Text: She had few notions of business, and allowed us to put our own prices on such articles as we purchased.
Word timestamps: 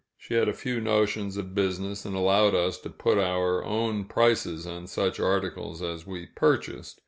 She 0.17 0.33
had 0.33 0.57
few 0.57 0.81
notions 0.81 1.37
of 1.37 1.53
business, 1.53 2.05
and 2.05 2.15
allowed 2.15 2.55
us 2.55 2.79
to 2.79 2.89
put 2.89 3.19
our 3.19 3.63
own 3.63 4.05
prices 4.05 4.65
on 4.65 4.87
such 4.87 5.19
articles 5.19 5.83
as 5.83 6.07
we 6.07 6.25
purchased. 6.25 6.99